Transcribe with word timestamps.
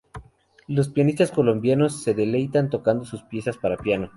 Los 0.67 0.89
pianistas 0.89 1.29
colombianos, 1.31 2.01
se 2.01 2.15
deleitan 2.15 2.71
tocando 2.71 3.05
sus 3.05 3.21
piezas 3.21 3.57
para 3.57 3.77
piano. 3.77 4.09